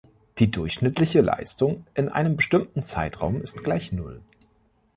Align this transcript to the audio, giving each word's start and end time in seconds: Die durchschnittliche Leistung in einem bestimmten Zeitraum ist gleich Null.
Die 0.39 0.49
durchschnittliche 0.49 1.21
Leistung 1.21 1.85
in 1.93 2.09
einem 2.09 2.35
bestimmten 2.35 2.81
Zeitraum 2.81 3.39
ist 3.39 3.63
gleich 3.63 3.91
Null. 3.91 4.19